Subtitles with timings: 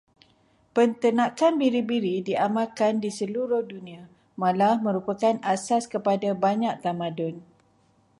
[0.75, 4.03] Penternakan biri-biri diamalkan di seluruh dunia,
[4.41, 7.35] malah merupakan asas kepada banyak tamadun.